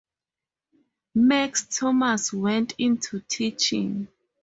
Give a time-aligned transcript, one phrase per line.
[1.13, 4.07] Max Thomas went into teaching.